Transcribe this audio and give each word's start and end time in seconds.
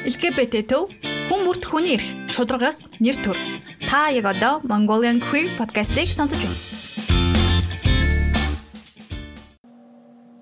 LGBT 0.00 0.62
төв 0.64 0.88
хүн 1.28 1.42
бүрт 1.44 1.66
хүний 1.68 1.92
эрх 1.98 2.06
шударгаас 2.32 2.86
нэр 3.04 3.16
төр. 3.20 3.36
Та 3.84 4.08
яг 4.08 4.24
одоо 4.32 4.64
Mongolian 4.64 5.20
Queer 5.20 5.52
podcast-ийг 5.60 6.08
сонсож 6.08 6.40
байна. 6.40 6.56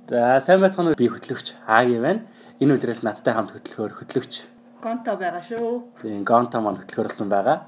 За 0.07 0.39
сайн 0.39 0.63
байцгаана 0.63 0.95
уу 0.95 1.01
би 1.01 1.11
хөтлөгч 1.11 1.59
Ааги 1.67 1.99
байна. 1.99 2.23
Энэ 2.63 2.79
үлрэл 2.79 3.03
надтай 3.03 3.35
хамт 3.35 3.51
хөтлөхөөр 3.51 3.99
хөтлөгч 3.99 4.47
Гонто 4.79 5.19
байгаа 5.19 5.43
шүү. 5.43 5.99
тийм 6.07 6.23
Гонто 6.23 6.63
маань 6.63 6.79
хөтлөхөрлсөн 6.79 7.27
байгаа. 7.27 7.67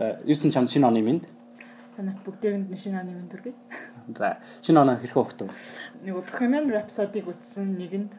Э, 0.00 0.16
Юу 0.24 0.32
ч 0.32 0.48
чамд 0.48 0.72
шинэ 0.72 0.88
оны 0.88 1.04
минь. 1.04 1.20
Танад 1.92 2.16
бүгдээрэнд 2.24 2.72
шинэ 2.72 3.04
аны 3.04 3.12
мэнд 3.12 3.28
төргий. 3.28 3.52
За 4.16 4.40
шинэ 4.64 4.80
оноо 4.80 4.96
хэрхэн 4.96 5.20
өгтөө. 5.28 5.48
Нэг 6.08 6.24
Bohemian 6.24 6.72
Rhapsody-г 6.72 7.28
үзсэн 7.28 7.76
нэгэнд 7.76 8.12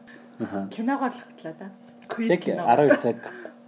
киногоор 0.70 1.10
л 1.10 1.22
хөтлөө 1.26 1.54
да. 1.58 1.74
Яг 2.18 2.40
кино. 2.40 2.62
12 2.68 3.02
цаг 3.02 3.16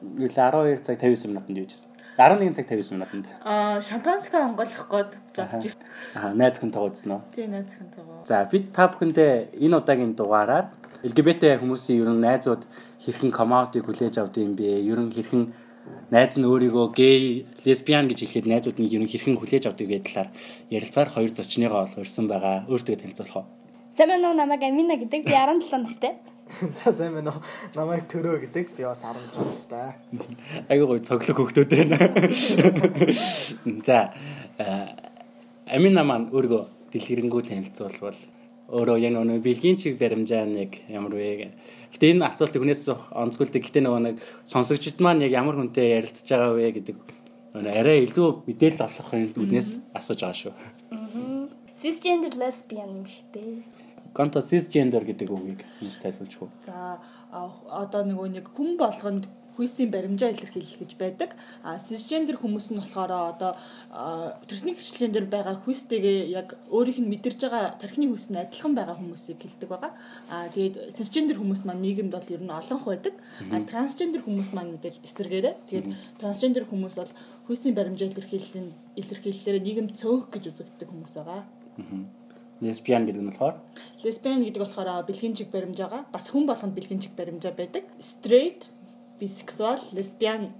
юу 0.03 0.29
л 0.29 0.35
12 0.35 0.83
цаг 0.87 0.97
59 1.01 1.31
минутанд 1.31 1.59
юу 1.59 1.67
гэсэн. 1.67 1.89
11 2.17 2.57
цаг 2.57 2.67
59 2.69 2.93
минутанд. 2.97 3.27
Аа, 3.45 3.81
шампанска 3.81 4.41
онголох 4.49 4.89
гээд 4.89 5.11
бодож 5.37 5.65
ирсэн. 5.65 5.83
Аа 6.17 6.33
найз 6.33 6.57
хүн 6.57 6.73
тоглосон 6.73 7.13
уу? 7.13 7.23
Тийм 7.35 7.53
найз 7.53 7.77
хүн 7.77 7.89
байгаа. 7.93 8.25
За 8.25 8.49
бид 8.51 8.73
та 8.73 8.89
бүхэндээ 8.89 9.61
энэ 9.61 9.77
удаагийн 9.77 10.17
дугаараар 10.17 10.73
LGBT 11.05 11.61
хүмүүсийн 11.61 12.01
ерөн 12.01 12.21
найзууд 12.25 12.65
хэрхэн 13.05 13.31
комаутыг 13.31 13.85
хүлээж 13.85 14.17
авд 14.17 14.41
юм 14.41 14.57
бэ? 14.57 14.81
Ерөн 14.81 15.13
хэрхэн 15.13 15.53
найз 16.11 16.35
нь 16.41 16.49
өөрийгөө 16.49 16.87
гей, 16.97 17.47
лесбиан 17.67 18.09
гэж 18.09 18.19
хэлэхэд 18.25 18.49
найзууд 18.49 18.79
нь 18.81 18.89
ерөн 18.89 19.11
хэрхэн 19.11 19.37
хүлээж 19.37 19.65
авдаг 19.69 19.87
гэдэг 19.87 20.07
талаар 20.09 20.31
ярилцаар 20.73 21.09
хоёр 21.13 21.31
зочныгоо 21.37 21.85
ол 21.85 21.95
урьсан 22.01 22.27
байгаа. 22.33 22.65
Өөртөө 22.71 22.97
танилцуулах 22.97 23.37
уу? 23.37 23.47
Сайн 23.93 24.09
байна 24.09 24.33
уу 24.33 24.37
намайг 24.41 24.63
Амина 24.65 24.97
гэдэг. 24.97 25.21
Би 25.27 25.33
17 25.37 25.85
настай. 25.85 26.17
За 26.47 26.93
сайн 26.93 27.15
байна 27.19 27.35
уу? 27.35 27.43
Намайг 27.75 28.07
Төрөө 28.11 28.47
гэдэг. 28.47 28.71
Би 28.77 28.87
бас 28.87 29.03
17 29.03 29.47
настай. 29.49 29.99
Айгуу 30.71 30.95
гоё 30.95 31.03
цоглог 31.03 31.37
хөвгтүүд 31.43 31.71
байна. 31.75 31.99
За 33.83 34.15
э, 34.59 34.87
Амина 35.67 36.07
маань 36.07 36.31
өөрийгөө 36.31 36.63
дэлгэрэнгүй 36.95 37.43
танилцуулбал 37.51 38.21
өөрөө 38.71 38.99
яг 39.03 39.13
нөгөө 39.19 39.43
бэлгийн 39.43 39.77
чиг 39.79 39.99
баримжаа 39.99 40.47
нэг 40.47 40.87
ямар 40.87 41.15
вэ? 41.19 41.51
Гэтэ 41.95 42.15
энэ 42.15 42.31
асуултыг 42.31 42.63
хүнээс 42.63 42.87
онцгүйлдэг. 43.11 43.63
Гэтэ 43.67 43.83
нөгөө 43.83 44.03
нэг 44.07 44.17
сонсогчд 44.47 45.03
маань 45.03 45.27
яг 45.27 45.35
ямар 45.35 45.59
хүнтэй 45.59 45.99
ярилцж 45.99 46.31
байгаа 46.31 46.55
вэ 46.55 46.71
гэдэг 46.79 46.97
арай 47.65 48.05
илүү 48.07 48.47
мэдээлэл 48.47 48.87
олохын 48.87 49.35
үднээс 49.35 49.71
асууж 49.99 50.21
байгаа 50.23 50.41
шүү. 50.41 50.55
Cisgender 51.77 52.35
lesbian 52.41 53.03
юм 53.03 53.05
хтэй. 53.05 53.65
Конто 54.17 54.41
cisgender 54.41 55.05
гэдэг 55.05 55.29
үгийг 55.29 55.61
хүмүүс 55.77 55.99
тайлбарч 56.01 56.33
хөө. 56.41 56.49
За 56.65 56.97
одоо 57.69 58.03
нөгөө 58.09 58.29
нэг 58.33 58.47
хүн 58.57 58.81
болгонд 58.81 59.29
хүйсийн 59.57 59.91
баримжаа 59.91 60.31
илэрхийлэх 60.33 60.81
гэж 60.85 60.93
байдаг. 61.01 61.31
А 61.65 61.81
cisgender 61.81 62.37
хүмүүс 62.37 62.73
нь 62.73 62.81
болохоор 62.81 63.13
одоо 63.13 63.53
төрсний 64.49 64.77
хвчлэгэн 64.77 65.13
дээр 65.13 65.27
байгаа 65.33 65.57
хүйстэйгээ 65.65 66.29
яг 66.33 66.57
өөрийнх 66.69 67.01
нь 67.01 67.11
мэдэрж 67.13 67.41
байгаа 67.41 67.77
тархины 67.81 68.13
хүйс 68.13 68.29
нь 68.33 68.41
адилхан 68.41 68.77
байгаа 68.77 68.97
хүмүүсийг 69.01 69.41
хэлдэг 69.41 69.69
байгаа. 69.69 69.93
А 70.29 70.49
тэгээд 70.53 70.93
cisgender 70.93 71.41
хүмүүс 71.41 71.65
маань 71.65 71.81
нийгэмд 71.81 72.13
бол 72.13 72.29
ер 72.37 72.43
нь 72.45 72.53
олонх 72.53 72.85
байдаг. 72.85 73.15
А 73.53 73.57
трансгендер 73.65 74.21
хүмүүс 74.25 74.53
маань 74.53 74.77
мэдээж 74.77 75.01
эсэргээрээ. 75.09 75.55
Тэгээд 75.73 75.89
трансгендер 76.21 76.65
хүмүүс 76.69 76.95
бол 77.01 77.13
хүйсийн 77.49 77.75
баримжаа 77.77 78.13
илэрхийллийн 78.13 78.69
илэрхийллээр 79.01 79.65
нийгэмд 79.65 79.93
цөөх 79.97 80.29
гэж 80.37 80.45
үзэгддэг 80.53 80.89
хүмүүс 80.93 81.15
байгаа. 81.17 81.45
Лесбиан 82.61 83.05
гэдэг 83.05 83.23
нь 83.23 83.31
болохоор 83.31 83.57
Лесбиан 84.05 84.45
гэдэг 84.45 84.63
болохоор 84.63 85.05
бэлгийн 85.05 85.35
чиг 85.37 85.51
баримжаага 85.53 86.09
бас 86.13 86.31
хүн 86.33 86.47
болгонд 86.49 86.73
бэлгийн 86.73 87.01
чиг 87.01 87.13
баримжаа 87.13 87.53
байдаг. 87.53 87.85
Straight, 88.01 88.65
bisexual, 89.21 89.81
lesbian 89.93 90.53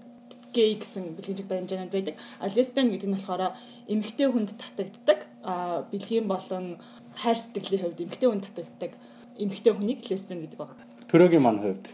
гей 0.53 0.77
гэсэн 0.77 1.17
бэлгийн 1.17 1.39
чиг 1.41 1.49
баримжаанууд 1.49 1.93
байдаг. 1.93 2.15
А 2.41 2.49
лесбиан 2.49 2.93
гэдэг 2.93 3.09
нь 3.09 3.17
болохоор 3.17 3.57
эмэгтэй 3.89 4.29
хүнд 4.29 4.51
татагддаг. 4.57 5.21
А 5.43 5.89
бэлгийн 5.93 6.29
болон 6.29 6.77
хайр 7.17 7.39
сэтгэлийн 7.41 7.83
хувьд 7.85 8.05
эмэгтэй 8.05 8.29
хүнд 8.29 8.45
татагддаг. 8.45 8.93
Эмэгтэй 9.41 9.73
хүнийг 9.73 10.01
лесбиан 10.05 10.41
гэдэг 10.45 10.59
байна. 10.61 10.85
төрөөгийн 11.09 11.43
маань 11.45 11.61
хувьд. 11.65 11.87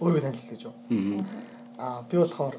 Өөрийгөө 0.00 0.24
танилцуулж 0.24 0.62
юу? 0.68 0.74
Аа 1.80 2.04
би 2.08 2.16
болохоор 2.20 2.56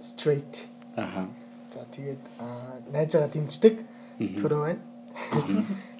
straight. 0.00 0.68
Аха. 0.96 1.28
За 1.72 1.84
тэгээд 1.88 2.22
аа 2.40 2.80
найзаагаа 2.92 3.32
дэмждэг 3.32 3.94
Төрөө 4.18 4.60
байна. 4.62 4.82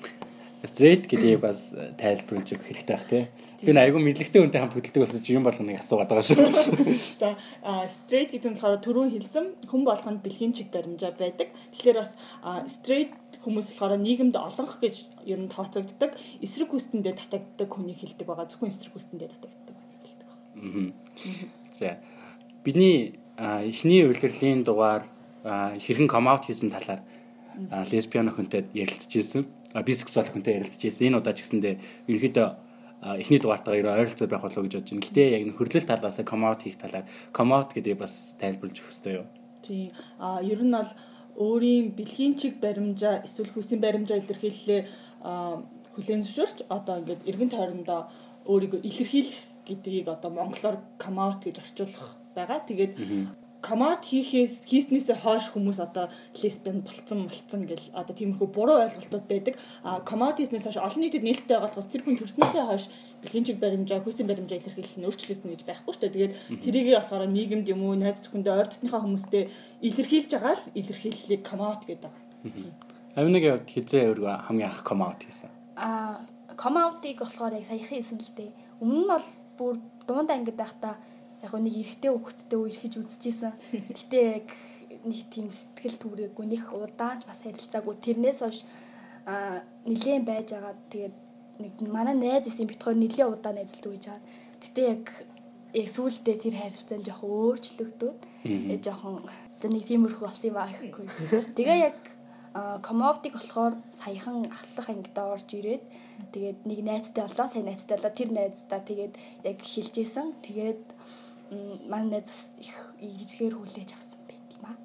Straight 0.65 1.05
гэдгийг 1.09 1.41
бас 1.45 1.77
тайлбарлаж 2.01 2.57
өгөх 2.57 2.69
хэрэгтэй 2.73 2.97
бах 2.97 3.09
тий. 3.09 3.25
Би 3.65 3.73
айгүй 3.73 4.01
мэдлэгтэй 4.01 4.41
хүнтэй 4.41 4.61
хамт 4.61 4.77
хөдөлдөг 4.77 5.03
болсон 5.05 5.21
чи 5.25 5.37
юм 5.37 5.45
болгоныг 5.45 5.81
асуугаад 5.81 6.09
байгаа 6.09 6.25
шүү. 6.25 6.41
За 7.21 7.37
straight 7.89 8.33
гэдэг 8.33 8.51
нь 8.53 8.57
болохоор 8.61 8.81
түрүүн 8.85 9.13
хэлсэн 9.13 9.47
хүн 9.69 9.83
болгонд 9.89 10.21
бэлгийн 10.25 10.53
чиг 10.53 10.69
баримжаа 10.69 11.13
байдаг. 11.17 11.49
Тэгэхээр 11.73 11.97
бас 12.01 12.13
straight 12.69 13.13
хүмүүс 13.41 13.73
болохоор 13.73 13.97
нийгэмд 14.01 14.37
олонх 14.37 14.81
гэж 14.81 14.97
ер 15.25 15.41
нь 15.41 15.53
тооцогддог. 15.53 16.13
Эсрэг 16.45 16.73
хүстэндээ 16.73 17.17
татагддаг 17.17 17.69
хүнийг 17.73 18.01
хэлдэг 18.05 18.25
байгаа. 18.29 18.49
Зөвхөн 18.49 18.73
эсрэг 18.73 18.93
хүстэндээ 18.97 19.33
татагддаг 19.33 19.77
хүнийг 19.81 20.01
хэлдэг 20.05 20.27
байгаа. 20.29 20.93
За 21.73 22.01
бидний 22.65 23.17
эхний 23.37 24.05
үйлрлийн 24.05 24.65
дугаар 24.65 25.09
хэрхэн 25.45 26.09
come 26.09 26.29
out 26.29 26.45
хийсэн 26.49 26.69
талаар 26.73 27.01
лесбиан 27.89 28.29
охинтой 28.29 28.65
ярилцж 28.73 29.13
ирсэн. 29.13 29.45
Бисексуал 29.83 30.27
охинтой 30.27 30.63
ярилцж 30.63 30.83
ирсэн. 30.85 31.11
Энэ 31.11 31.19
удаа 31.19 31.35
ч 31.35 31.43
гэсэндээ 31.43 31.75
ерөнхийдөө 32.07 32.49
а, 33.03 33.19
эхний 33.19 33.43
дугаартаа 33.43 33.75
ерөө 33.75 33.95
ойролцоо 33.99 34.29
байх 34.31 34.47
болов 34.47 34.59
уу 34.59 34.67
гэж 34.71 34.75
бодож 34.79 34.91
байна. 34.95 35.07
Гэтэ 35.11 35.23
яг 35.35 35.43
нөхөрлөл 35.51 35.91
талаас 35.91 36.19
come 36.23 36.47
out 36.47 36.63
хийх 36.63 36.79
талаар 36.79 37.05
come 37.35 37.53
out 37.53 37.75
гэдэг 37.75 37.99
бас 37.99 38.39
тайлбарлаж 38.39 38.79
өгөх 38.79 38.91
хэрэгтэй 38.95 39.15
юу? 39.19 39.27
Тийм. 39.67 39.91
А 40.23 40.39
ер 40.45 40.63
нь 40.63 40.71
бол 40.71 40.91
өөрийн 41.35 41.99
бэлгийн 41.99 42.39
чиг 42.39 42.63
баримжаа 42.63 43.27
эсвэл 43.27 43.51
хүсийн 43.51 43.83
баримжаа 43.83 44.23
илэрхийллээ 44.23 44.81
а, 45.27 45.59
хүлээн 45.99 46.23
зөвшөөрч 46.23 46.71
одоо 46.71 47.03
ингээд 47.03 47.27
эргэн 47.27 47.51
тойрондоо 47.51 48.01
өөрийгөө 48.47 48.81
илэрхийлэх 48.87 49.41
гэдгийг 49.67 50.07
одоо 50.09 50.31
монголоор 50.31 50.77
come 51.03 51.19
out 51.19 51.43
гэж 51.43 51.59
орчуулах 51.59 52.15
байгаа. 52.37 52.61
Тэгээд 52.69 52.93
out 53.65 54.05
хийхээс 54.05 54.69
хийснээсээ 54.69 55.25
хойш 55.25 55.49
хүмүүс 55.57 55.81
одоо 55.81 56.13
лесбиан 56.37 56.85
болцсон 56.85 57.25
болцсон 57.25 57.63
гэл 57.65 57.87
одоо 57.97 58.15
тиймэрхүү 58.15 58.49
буруу 58.53 58.85
ойлголтууд 58.85 59.25
байдаг. 59.25 59.55
А 59.81 60.05
out 60.05 60.37
хийснээс 60.37 60.69
хойш 60.69 60.79
олон 60.79 61.01
нийтэд 61.01 61.25
нээлттэй 61.25 61.57
байгуулахаас 61.57 61.89
тэр 61.89 62.05
хүн 62.05 62.21
төрснөөсөө 62.21 62.65
хойш 62.69 62.85
бэлгийн 63.25 63.47
чиг 63.49 63.59
баримжаа, 63.59 64.05
хүсийн 64.05 64.29
баримжаа 64.29 64.61
илэрхийлэх 64.61 64.97
нь 65.01 65.07
өөрчлөгдөн 65.09 65.53
гэж 65.57 65.63
байхгүй 65.65 65.93
шүү 65.97 66.03
дээ. 66.05 66.15
Тэгээд 66.15 66.35
тэрийг 66.61 66.87
болохоор 66.93 67.25
нийгэмд 67.25 67.67
юм 67.73 67.81
уу, 67.89 67.97
найз 67.97 68.21
зөвхөндөө 68.21 68.53
ойр 68.53 68.69
дотныхаа 68.69 69.01
хүмүүстэй 69.01 69.45
илэрхийлж 69.81 70.31
байгаа 70.37 70.55
л 70.61 70.65
илэрхийллийг 70.77 71.43
out 71.57 71.83
гэдэг. 71.89 72.13
Аминыг 73.17 73.45
явд 73.49 73.67
хизээ 73.71 74.13
өөргөө 74.13 74.35
хамгийн 74.51 74.69
анх 74.69 74.85
out 74.93 75.21
хийсэн. 75.25 75.51
Come 76.55 76.79
out-ыг 76.79 77.19
болохоор 77.19 77.55
яг 77.57 77.67
саяхан 77.67 77.99
хэлсэн 77.99 78.21
л 78.21 78.37
дээ. 78.37 78.51
Өмнө 78.83 79.01
нь 79.01 79.11
бол 79.11 79.29
бүр 79.59 79.75
дунд 80.07 80.31
ангид 80.31 80.59
байхдаа 80.59 80.99
яг 81.45 81.53
нэг 81.55 81.75
эрэгтэй 81.77 82.11
хүүхэдтэй 82.11 82.59
үе 82.59 82.69
эрхэж 82.73 82.93
үзчихсэн. 82.99 83.53
Гэтэ 83.93 84.19
яг 84.41 84.47
нэг 85.05 85.21
тийм 85.29 85.53
сэтгэл 85.53 86.01
түрээгүй 86.01 86.47
нэг 86.49 86.63
удаан 86.73 87.21
бас 87.29 87.45
харилцаагүй. 87.45 87.95
Тэрнээс 88.01 88.41
хойш 88.41 88.65
аа 89.29 89.61
нилээн 89.85 90.25
байж 90.25 90.57
байгаа. 90.57 90.75
Тэгээд 90.89 91.17
нэг 91.61 91.73
манай 91.85 92.17
найз 92.17 92.49
үсэн 92.49 92.69
битгаар 92.69 92.97
нилээн 92.97 93.33
удаан 93.33 93.61
найзлдаг 93.61 93.93
гэж 93.93 94.05
байгаа. 94.09 94.25
Гэтэ 94.65 94.81
яг 94.89 95.05
яг 95.75 95.89
сүүлдээ 95.91 96.37
тэр 96.41 96.55
харилцаа 96.57 96.99
нь 96.99 97.07
жоохон 97.07 97.31
өөрчлөгдөөд 97.31 98.21
э 98.47 98.77
жоохон 98.81 99.27
нэг 99.69 99.85
тиймэрхүү 99.85 100.23
болсон 100.25 100.49
юм 100.51 100.59
аа 100.59 100.71
гэхгүй. 100.71 101.07
Тэгээ 101.59 101.79
яг 101.91 101.99
комоптик 102.55 103.35
болохоор 103.35 103.75
саяхан 103.91 104.47
ахлах 104.47 104.89
ангид 104.89 105.19
орж 105.19 105.49
ирээд 105.59 105.83
тэгээд 106.31 106.59
нэг 106.71 106.81
найзтай 106.87 107.27
болоо 107.27 107.49
сайн 107.51 107.67
найзтай 107.67 107.99
болоо 107.99 108.15
тэр 108.15 108.31
найздаа 108.31 108.79
тэгээд 108.79 109.15
яг 109.43 109.59
хэлжсэн 109.59 110.29
тэгээд 110.47 110.83
манай 111.89 112.21
бас 112.21 112.51
их 112.61 112.75
ихээр 113.01 113.55
хүлээж 113.59 113.91
авсан 113.95 114.21
байт 114.29 114.49
юм 114.57 114.65
аа. 114.69 114.77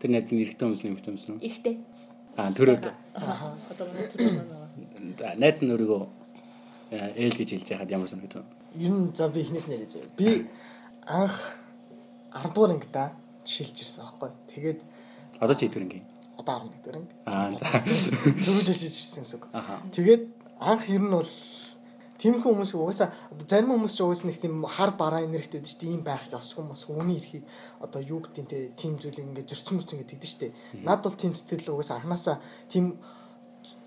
Тэр 0.00 0.10
найз 0.10 0.30
нь 0.32 0.40
эрэгтэй 0.44 0.64
хүмүүс 0.66 0.82
нэмэгтэй 0.84 1.10
хүмүүс 1.12 1.28
нь. 1.30 1.40
Ихтэй. 1.44 1.74
Аа 2.36 2.50
төрөөд. 2.52 2.84
Аа 3.18 3.56
одоо 3.70 3.86
манай 3.88 4.06
тэр 4.08 4.20
манай 4.40 4.60
За 5.18 5.34
найз 5.36 5.60
нь 5.62 5.70
өөрийгөө 5.72 6.02
э, 6.94 7.12
ээл 7.20 7.36
гэж 7.36 7.48
хэлж 7.54 7.68
яхад 7.74 7.90
ямар 7.90 8.08
санагдав? 8.08 8.44
Ер 8.78 8.92
нь 8.92 9.12
за 9.14 9.28
би 9.28 9.40
эхнээс 9.44 9.66
нэрэж 9.68 9.90
заяа. 9.94 10.14
Би 10.16 10.46
анх 11.06 11.36
10 12.32 12.54
дугаар 12.54 12.72
ангидаа 12.78 13.12
шилж 13.44 13.74
ирсэн 13.82 14.04
аахгүй. 14.06 14.30
Тэгээд 14.46 14.80
Одоо 15.40 15.54
чи 15.56 15.66
хэдвэр 15.66 15.84
ингийн? 15.84 16.06
одоо 16.38 16.54
11 16.70 16.84
дугаар 16.84 16.96
анги. 17.02 17.14
Аа 17.26 17.50
за. 17.58 17.66
Төгөж 18.46 18.68
шилж 18.72 18.96
ирсэн 18.96 19.22
гэсэн 19.24 19.36
үг. 19.38 19.44
Аха. 19.52 19.82
Тэгээд 19.92 20.22
анх 20.60 20.82
ер 20.88 21.02
нь 21.02 21.10
бол 21.10 21.28
тиймэрхүү 22.20 22.52
хүмүүс 22.52 22.72
угаасаа 22.76 23.08
одоо 23.32 23.46
зарим 23.48 23.72
хүмүүс 23.72 23.94
ч 23.96 24.00
угаасаа 24.04 24.28
нэг 24.28 24.38
тийм 24.44 24.60
хар 24.68 24.92
бараа 24.92 25.24
энергитэй 25.24 25.64
байдаг 25.64 25.72
шүү 25.72 25.80
дээ. 25.80 25.94
Ийм 25.96 26.04
байх 26.04 26.24
ёсгүй 26.28 26.64
бас 26.68 26.84
үүний 26.84 27.16
эрхийг 27.16 27.44
одоо 27.80 28.00
юу 28.04 28.20
гэдэг 28.20 28.44
те 28.44 28.58
тийм 28.76 29.00
зүйл 29.00 29.24
ингээд 29.24 29.48
зөрчсөн 29.48 29.74
мөрчсөн 29.80 29.98
гэдэг 30.04 30.18
дээ 30.20 30.30
шүү 30.30 30.40
дээ. 30.44 30.52
Над 30.84 31.00
бол 31.00 31.16
тийм 31.16 31.32
сэтгэл 31.32 31.72
угаасаа 31.72 31.96
анханасаа 31.96 32.36
тийм 32.68 33.00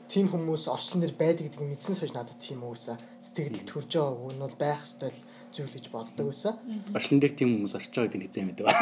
тийм 0.10 0.26
хүмүүс 0.34 0.66
орчлон 0.70 1.02
дээр 1.06 1.14
байдаг 1.14 1.46
гэдгийг 1.48 1.70
мэдсэн 1.78 1.96
сойж 1.98 2.12
надад 2.14 2.38
тийм 2.42 2.66
уусаа 2.66 2.98
сэтгэлд 3.22 3.70
төрж 3.70 3.92
байгааг 3.98 4.34
нь 4.34 4.42
бол 4.42 4.58
байх 4.58 4.82
ёстой 4.82 5.10
л 5.14 5.22
зүйл 5.54 5.74
гэж 5.74 5.86
боддог 5.94 6.26
байсан. 6.30 6.54
Орчлон 6.94 7.22
дээр 7.22 7.34
тийм 7.38 7.50
хүмүүс 7.54 7.74
орж 7.78 7.90
байгаа 7.94 8.12
гэдэг 8.18 8.30
хэзээ 8.34 8.46
мэдээ 8.50 8.66
ба. 8.66 8.74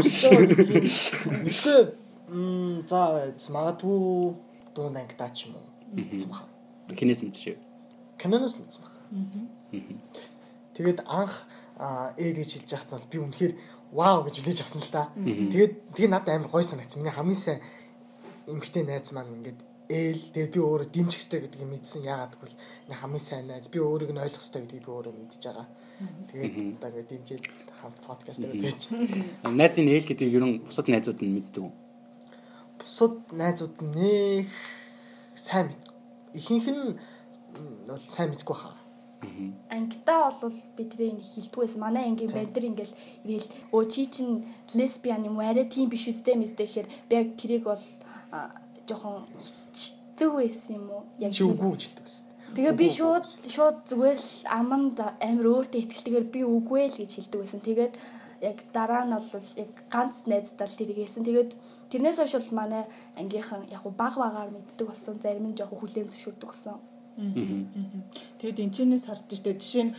Орчлоо 0.00 0.40
гэдэг 0.44 0.68
юм. 0.72 0.84
Мэдгүй 1.44 1.78
м 2.32 2.80
за 2.88 3.00
магадгүй 3.52 3.98
дуун 4.74 4.96
ангидаа 4.96 5.30
ч 5.30 5.48
юм 5.48 5.60
уу. 5.60 5.68
Хинээс 6.92 7.22
мэдчихэв. 7.22 7.60
Киноноос 8.18 8.58
мэдсэн. 8.58 8.93
Тэгээд 10.74 11.06
анх 11.06 11.46
ээ 12.18 12.30
гэж 12.38 12.50
хэлж 12.62 12.70
яхад 12.74 12.90
бол 12.90 13.10
би 13.10 13.18
үнэхээр 13.18 13.54
вау 13.94 14.26
гэж 14.26 14.42
үлээж 14.42 14.60
авсан 14.62 14.82
л 14.82 14.90
та. 14.90 15.10
Тэгээд 15.14 15.94
тэгээ 15.94 16.10
надад 16.10 16.34
амар 16.34 16.50
гой 16.50 16.62
санагдсан. 16.66 17.02
Миний 17.02 17.14
хамгийн 17.14 17.38
сайн 17.38 17.60
эмгтэй 18.46 18.82
найз 18.82 19.14
маань 19.14 19.38
ингээд 19.38 19.60
ээл 19.90 20.22
тэгээд 20.34 20.54
би 20.54 20.60
өөрөө 20.62 20.88
дэмжих 20.90 21.18
хэрэгтэй 21.18 21.40
гэдгийг 21.46 21.70
мэдсэн. 21.70 22.06
Яагаад 22.06 22.34
гэвэл 22.38 22.58
хамгийн 22.90 23.22
сайн 23.22 23.46
найз 23.50 23.70
би 23.70 23.78
өөрийг 23.78 24.14
нь 24.14 24.22
ойлгох 24.22 24.42
хэрэгтэй 24.42 24.62
гэдгийг 24.62 24.86
би 24.86 24.90
өөрөө 24.94 25.14
мэдж 25.14 25.42
байгаа. 25.46 25.66
Тэгээд 26.30 26.54
одоо 26.78 26.88
ингээд 26.90 27.10
дэмжиж 27.10 27.42
хамт 27.78 27.98
подкаст 28.02 28.42
чи. 28.42 28.88
Найзын 29.46 29.90
ээл 29.90 30.08
гэдгийг 30.10 30.34
ер 30.34 30.44
нь 30.46 30.58
бусад 30.62 30.86
найзууд 30.90 31.22
нь 31.22 31.34
мэддэг? 31.38 31.70
Бусад 32.78 33.14
найзууд 33.30 33.78
нэх 33.82 34.50
сайн 35.34 35.70
мэд. 35.70 35.82
Ихэнх 36.34 36.66
нь 36.70 36.86
бол 37.86 38.02
сайн 38.10 38.30
мэдгүй 38.34 38.58
хаа 38.58 38.83
Ангидаа 39.70 40.32
бол 40.40 40.56
би 40.76 40.82
тэрийг 40.84 41.20
хилдгүйсэн. 41.22 41.80
Манай 41.80 42.08
ангийн 42.08 42.32
бандэр 42.32 42.68
ингээл 42.70 42.94
ирээл 43.24 43.48
өө 43.74 43.84
чи 43.92 44.06
чин 44.06 44.28
лесбиан 44.74 45.24
юм 45.24 45.38
арай 45.40 45.66
тийм 45.68 45.88
биш 45.90 46.08
үстэй 46.08 46.36
мэстэй 46.36 46.66
гэхээр 46.66 46.88
би 47.08 47.12
яг 47.16 47.28
тэрийг 47.40 47.64
бол 47.64 47.82
жоохон 48.88 49.24
ичдэг 49.72 50.30
байсан 50.34 50.72
юм 50.76 50.86
уу? 50.90 51.02
Яг 51.18 51.32
чи 51.32 51.44
үгүй 51.44 51.70
хэлдэг 51.74 52.04
байсан. 52.04 52.26
Тэгээ 52.54 52.74
би 52.78 52.86
шууд 52.86 53.26
шууд 53.50 53.78
зүгээр 53.90 54.18
л 54.20 54.32
аманд 54.46 54.96
амар 55.00 55.46
өөртөө 55.52 55.80
ихтэлтэйгээр 55.80 56.26
би 56.30 56.40
үгүй 56.46 56.86
л 56.86 56.98
гэж 57.02 57.10
хэлдэг 57.18 57.40
байсан. 57.40 57.60
Тэгээд 57.66 57.94
яг 58.44 58.58
дараа 58.76 59.02
нь 59.08 59.14
бол 59.16 59.48
яг 59.58 59.72
ганц 59.90 60.28
найздаа 60.30 60.68
л 60.68 60.78
тэрийг 60.78 60.98
хэлсэн. 61.02 61.26
Тэгээд 61.26 61.50
тэрнээс 61.90 62.18
хойш 62.20 62.34
бол 62.36 62.60
манай 62.60 62.84
ангийнхан 63.18 63.66
яг 63.74 63.82
баг 63.98 64.14
багаар 64.20 64.50
мэддэг 64.54 64.86
болсон. 64.86 65.18
Зарим 65.18 65.50
нь 65.50 65.56
жоохон 65.58 65.80
хүлээн 65.80 66.10
зөвшөөрдөг 66.12 66.50
болсон. 66.52 66.78
Тэгээд 67.14 68.58
энэчнээс 68.58 69.06
харж 69.06 69.30
штэ 69.30 69.54
жишээ 69.54 69.84
нь 69.86 69.94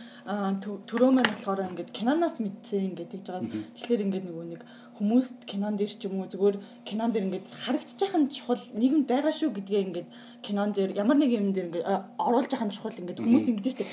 төрөө 0.60 1.10
маань 1.16 1.32
болохоор 1.32 1.64
ингээд 1.72 1.90
киноноос 1.96 2.44
мэдсэн 2.44 2.92
ингээд 2.92 3.12
тэгж 3.16 3.26
байгаа. 3.32 3.48
Тэгэхээр 3.72 4.04
ингээд 4.04 4.26
нөгөө 4.28 4.46
нэг 4.52 4.62
хүмүүст 4.96 5.44
кинон 5.44 5.76
дээр 5.76 5.92
ч 5.92 6.08
юм 6.08 6.20
уу 6.20 6.28
зүгээр 6.28 6.56
кинон 6.88 7.12
дээр 7.12 7.28
ингээд 7.28 7.46
харагдчих 7.52 8.12
хань 8.12 8.28
чухал 8.32 8.60
нийгэм 8.72 9.04
байгаа 9.08 9.32
шүү 9.32 9.52
гэдгээ 9.52 9.84
ингээд 9.92 10.08
кинон 10.40 10.72
дээр 10.72 10.96
ямар 10.96 11.16
нэг 11.20 11.30
юм 11.36 11.52
дээр 11.52 11.68
ингээд 11.68 11.88
оруулж 12.16 12.48
байгаа 12.52 12.72
чухал 12.72 13.00
ингээд 13.00 13.20
хүмүүс 13.20 13.46
ингээд 13.52 13.76
штэ 13.76 13.84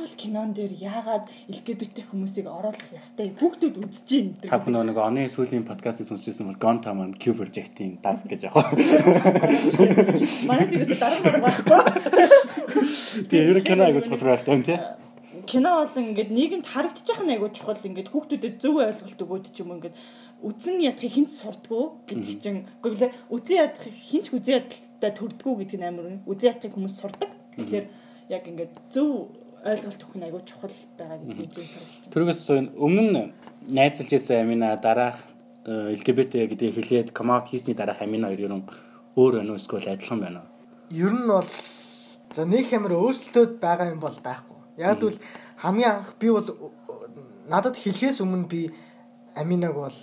цаавал 0.00 0.16
кинон 0.16 0.52
дээр 0.56 0.72
яагаад 0.80 1.28
LGBT 1.52 2.08
хүмүүсийг 2.08 2.48
оруулах 2.48 2.88
ёстой 2.96 3.36
бүгдүүд 3.36 3.76
үзэж 3.84 4.08
байна 4.08 4.32
гэдэг. 4.40 4.48
Та 4.48 4.56
бүхэн 4.56 4.88
нэг 4.88 4.96
оны 4.96 5.28
сүүлийн 5.28 5.68
подкастыг 5.68 6.08
сонсчихсан 6.08 6.48
бол 6.48 6.56
Gone 6.56 6.80
Time 6.80 7.04
and 7.04 7.20
Q 7.20 7.36
Project-ийн 7.36 8.00
дарга 8.00 8.24
гэж 8.24 8.48
яг. 8.48 8.56
Манай 10.48 10.66
тиймээс 10.72 10.96
дарга 10.96 11.36
байхгүй. 11.44 11.80
Тэгээ 13.28 13.50
ер 13.52 13.60
нь 13.60 13.68
кино 13.68 13.84
айгууч 13.84 14.08
болохоор 14.08 14.40
байна 14.40 14.64
тий 14.64 14.78
кино 15.44 15.84
бол 15.84 15.96
ингээд 16.00 16.30
нийгэмд 16.32 16.66
харагдчих 16.72 17.20
нь 17.20 17.32
айгуу 17.36 17.52
чухал 17.52 17.76
ингээд 17.76 18.08
хүүхдүүдэд 18.08 18.56
зөв 18.56 18.80
ойлголт 18.80 19.20
өгөөд 19.20 19.44
ч 19.52 19.60
юм 19.60 19.76
ингээд 19.76 19.96
үзэн 20.40 20.80
ядахыг 20.80 21.12
хинт 21.12 21.32
сурдгуу 21.36 22.08
гэдэг 22.08 22.36
чинь 22.40 22.64
үгүй 22.80 22.96
лээ 23.04 23.12
үзэн 23.28 23.56
ядахыг 23.68 23.96
хинч 24.00 24.26
үзэн 24.32 24.64
ядалтай 24.64 25.12
төрдгүү 25.12 25.54
гэдэг 25.60 25.78
нь 25.80 25.88
амар 25.88 26.06
үзэн 26.24 26.48
ядахыг 26.56 26.72
хүмүүс 26.72 26.94
сурдаг. 26.96 27.30
Тэгэхээр 27.56 27.86
яг 28.30 28.46
ингээд 28.46 28.72
зөв 28.94 29.34
ойлголт 29.64 30.00
өгөх 30.00 30.16
нь 30.16 30.24
айгүй 30.24 30.42
чухал 30.48 30.76
байгаа 30.96 31.18
гэдгийг 31.20 31.52
чинь 31.52 31.68
сурч. 31.68 31.92
Тэрээс 32.12 32.48
өмнө 32.80 33.32
найзалж 33.68 34.10
исэн 34.16 34.44
Амина 34.44 34.76
дараах 34.80 35.20
LGBT 35.66 36.48
гэдгийг 36.48 36.74
хэлээд 36.80 37.08
комаут 37.12 37.52
хийсний 37.52 37.76
дараах 37.76 38.00
Амина 38.00 38.32
хоёр 38.32 38.40
ерөн 38.48 38.64
өөр 39.16 39.44
уу 39.44 39.58
эсвэл 39.60 39.92
адилхан 39.92 40.20
байна 40.20 40.40
уу? 40.40 40.48
Ер 40.90 41.12
нь 41.12 41.28
бол 41.28 41.50
за 42.32 42.42
нэг 42.48 42.64
хэмээр 42.72 42.94
өөрчлөлтөд 42.96 43.60
байгаа 43.60 43.92
юм 43.92 44.00
бол 44.00 44.16
байхгүй. 44.24 44.58
Яг 44.80 45.02
л 45.04 45.18
хамгийн 45.60 45.92
анх 46.00 46.16
би 46.16 46.32
бол 46.32 46.48
надад 47.50 47.76
хэлхээс 47.76 48.24
өмнө 48.24 48.48
би 48.48 48.72
Аминаг 49.36 49.74
бол 49.74 49.98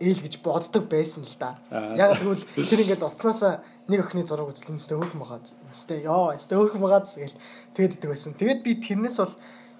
ээл 0.00 0.22
гэж 0.22 0.34
боддог 0.42 0.84
байсан 0.88 1.26
л 1.26 1.36
да. 1.38 1.58
Яг 1.70 2.18
тэгвэл 2.18 2.44
тэр 2.54 2.82
ингээд 2.86 3.02
уцнаас 3.02 3.62
нэг 3.88 4.00
охины 4.04 4.22
зураг 4.22 4.52
үзлэн 4.52 4.78
өстэй 4.78 4.96
хөөхөн 4.98 5.20
байгаа. 5.20 5.40
Өстэй 5.72 6.00
ёо, 6.06 6.34
өстэй 6.36 6.56
хөөхөн 6.58 6.82
байгаа 6.82 7.02
гэж 7.02 7.34
тэгээд 7.74 7.96
идэг 7.98 8.10
байсан. 8.10 8.32
Тэгээд 8.38 8.60
би 8.62 8.72
тэрнээс 8.78 9.18
бол 9.18 9.34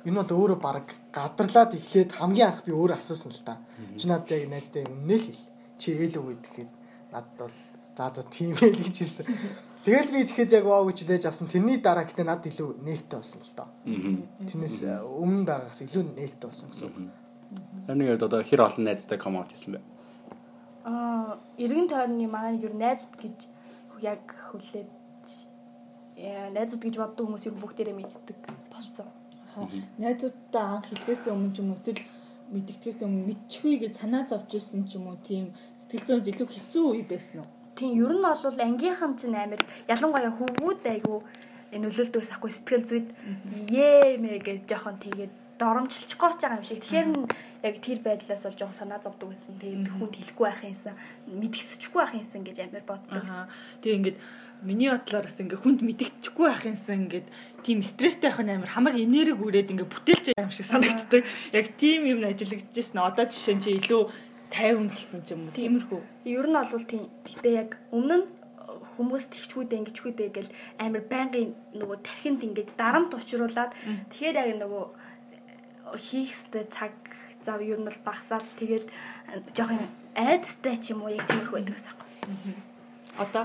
энэ 0.08 0.18
бол 0.22 0.32
өөрөө 0.42 0.58
баг 0.58 0.86
гадарлаад 1.12 1.76
эхлээд 1.76 2.16
хамгийн 2.18 2.48
анх 2.50 2.64
би 2.64 2.72
өөрөө 2.72 2.98
асуусан 2.98 3.30
л 3.30 3.42
да. 3.44 3.60
Чи 3.94 4.08
надад 4.08 4.32
яг 4.32 4.48
найзтай 4.50 4.88
үнэ 4.88 5.16
л 5.18 5.26
хэл. 5.28 5.44
Чи 5.78 5.88
ээл 5.94 6.18
үү 6.18 6.34
гэхэд 6.40 6.70
надад 7.12 7.36
бол 7.36 7.56
за 7.98 8.06
за 8.14 8.22
тийм 8.26 8.54
ээ 8.56 8.72
гэж 8.74 8.96
хэлсэн. 8.98 9.26
Тэгэл 9.84 10.12
би 10.12 10.20
тэгэхэд 10.26 10.56
яг 10.58 10.64
вау 10.64 10.86
гэж 10.88 10.98
хэлээж 11.02 11.24
авсан. 11.28 11.48
Тэрний 11.50 11.78
дараа 11.78 12.06
гэтээ 12.06 12.26
надад 12.26 12.50
илүү 12.50 12.82
нээлттэй 12.82 13.18
болсон 13.18 13.40
л 13.42 13.52
доо. 13.54 13.68
Тэрнээс 14.46 14.76
өмнө 15.04 15.44
байгаагаас 15.46 15.80
илүү 15.82 16.04
нээлттэй 16.14 16.48
болсон 16.48 16.68
гэсэн. 16.70 16.90
Харин 17.86 18.08
яг 18.08 18.22
одоо 18.22 18.42
хэр 18.44 18.60
олон 18.68 18.84
найзтай 18.84 19.18
out 19.18 19.50
хийсэн 19.50 19.76
бэ? 19.76 19.97
Аа, 20.88 21.36
эргэн 21.60 21.88
тойрны 21.92 22.24
манай 22.32 22.56
нэг 22.56 22.64
юу 22.64 22.72
найзд 22.72 23.12
гэж 23.20 23.38
яг 24.00 24.24
хүлээд 24.48 24.88
найзууд 26.56 26.82
гэж 26.82 26.94
боддог 26.96 27.28
хүмүүс 27.28 27.44
юу 27.52 27.60
бүгдээрээ 27.60 27.92
мэддэг 27.92 28.38
болцсон. 28.72 29.08
Найзуудтай 30.00 30.64
анх 30.64 30.88
хэлхээс 30.88 31.28
өмнө 31.28 31.52
ч 31.52 31.60
юм 31.60 31.76
уу 31.76 31.78
эсвэл 31.78 32.00
мэддэгтээс 32.54 33.04
өмнө 33.04 33.28
мэдчихвээ 33.28 33.76
гэж 33.84 33.92
санаа 34.00 34.24
зовж 34.24 34.48
ирсэн 34.56 34.88
ч 34.88 34.96
юм 34.96 35.12
уу 35.12 35.20
тийм 35.20 35.52
сэтгэл 35.76 36.24
зүйн 36.24 36.30
илүү 36.32 36.48
хэцүү 36.56 36.84
үе 36.96 37.04
байсан 37.04 37.44
уу? 37.44 37.48
Тийм, 37.76 37.92
ер 38.00 38.12
нь 38.16 38.24
бол 38.24 38.64
ангийнхан 38.64 39.12
чинь 39.20 39.36
амир 39.36 39.60
ялангуяа 39.92 40.32
хөвгүүд 40.40 40.82
айгу 40.88 41.20
нөлөөлдөөс 41.76 42.30
ахгүй 42.32 42.50
сэтгэл 42.56 42.88
зүйд 42.88 43.08
ээ 43.68 44.16
мэ 44.24 44.40
гэж 44.40 44.64
жоохон 44.64 44.96
тэгээд 45.04 45.32
доромжилчих 45.58 46.18
гоож 46.18 46.38
байгаа 46.40 46.58
юм 46.58 46.64
шиг. 46.64 46.80
Тэгэхээр 46.80 47.08
яг 47.66 47.74
тэр 47.82 47.98
байдлаас 48.00 48.42
бол 48.46 48.58
жоон 48.58 48.74
санаа 48.74 49.02
зовдөг 49.02 49.28
гэсэн. 49.34 49.58
Тэгээд 49.58 49.88
хүнд 49.98 50.14
хэлэхгүй 50.14 50.46
байх 50.46 50.62
юмсан, 50.64 50.94
мэдгэсчихгүй 51.26 52.00
байх 52.00 52.14
юмсан 52.14 52.42
гэж 52.46 52.56
амар 52.62 52.84
боддог. 52.86 53.24
Тэгээ 53.82 53.98
ингээд 53.98 54.18
миний 54.62 54.90
бодлоор 54.90 55.26
бас 55.26 55.38
ингээ 55.38 55.62
хүнд 55.62 55.80
мэдгэчихгүй 55.82 56.46
байх 56.46 56.64
юмсан 56.66 56.96
ингээд 57.06 57.26
тийм 57.66 57.82
стресстэй 57.82 58.30
байх 58.30 58.42
нь 58.42 58.54
амар 58.54 58.70
хамаг 58.70 58.94
энерги 58.94 59.38
үрээд 59.38 59.72
ингээ 59.74 59.88
бүтээлч 59.90 60.26
юм 60.38 60.50
шиг 60.54 60.66
санагддаг. 60.66 61.22
Яг 61.54 61.66
тийм 61.78 62.06
юм 62.06 62.22
ажиллагдчихсэн. 62.22 63.02
Одоо 63.02 63.26
жишээ 63.26 63.54
нь 63.58 63.62
чи 63.62 63.70
илүү 63.78 64.02
50 64.50 64.88
болсон 64.88 65.20
ч 65.26 65.28
юм 65.34 65.46
уу. 65.46 65.54
Тиймэрхүү. 65.54 66.00
Ер 66.26 66.46
нь 66.46 66.58
бол 66.58 66.86
тийм. 66.86 67.04
Гэтэ 67.26 67.50
яг 67.54 67.70
өмнө 67.92 68.16
нь 68.22 68.26
хүмүүс 68.98 69.30
тэгчгүүдээ 69.30 69.78
ингэчгүүдээ 69.78 70.30
гэл 70.34 70.50
амар 70.82 71.02
байнгын 71.06 71.54
нөгөө 71.78 71.98
тархинд 72.02 72.42
ингээд 72.42 72.74
дарамт 72.74 73.14
учруулад 73.14 73.70
тэгэхээр 74.10 74.36
яг 74.42 74.50
нөгөө 74.58 74.84
хийх 75.96 76.34
ёстой 76.34 76.64
цаг 76.68 76.92
зав 77.44 77.60
ер 77.62 77.78
нь 77.80 77.88
бол 77.88 78.00
багасаал 78.04 78.44
тэгэл 78.58 78.86
жоох 79.56 79.72
юм 79.72 79.86
айдастай 80.14 80.76
ч 80.76 80.92
юм 80.92 81.06
уу 81.06 81.14
яг 81.14 81.24
тиймэрхүү 81.24 81.56
байдаг 81.56 81.74
гэсэн 81.78 81.94
юм. 81.96 82.58
Одоо 83.18 83.44